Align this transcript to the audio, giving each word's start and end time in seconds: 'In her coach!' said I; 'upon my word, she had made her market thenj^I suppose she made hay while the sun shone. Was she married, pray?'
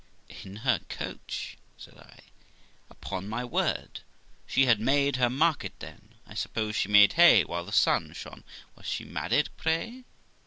'In 0.29 0.55
her 0.65 0.79
coach!' 0.89 1.57
said 1.77 1.95
I; 1.95 2.21
'upon 2.89 3.29
my 3.29 3.45
word, 3.45 3.99
she 4.47 4.65
had 4.65 4.79
made 4.79 5.17
her 5.17 5.29
market 5.29 5.77
thenj^I 5.77 6.35
suppose 6.35 6.75
she 6.75 6.89
made 6.89 7.13
hay 7.13 7.43
while 7.43 7.65
the 7.65 7.71
sun 7.71 8.11
shone. 8.13 8.43
Was 8.75 8.87
she 8.87 9.03
married, 9.05 9.49
pray?' 9.57 10.03